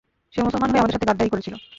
সে 0.33 0.39
মুসলমান 0.43 0.69
হয়ে 0.69 0.81
আমাদের 0.81 0.95
সাথে 0.95 1.07
গাদ্দারী 1.07 1.29
করেছিল। 1.31 1.55